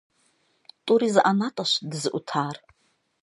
ТӀури 0.85 1.09
зы 1.13 1.21
ӀэнатӀэщ 1.25 1.71
дызыӀутар. 1.89 2.55